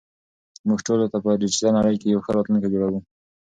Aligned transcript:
موږ 0.67 0.79
پښتو 0.79 1.09
ته 1.13 1.17
په 1.23 1.29
ډیجیټل 1.41 1.69
نړۍ 1.77 1.95
کې 2.01 2.07
یو 2.13 2.23
ښه 2.25 2.31
راتلونکی 2.35 2.69
جوړوو. 2.73 2.99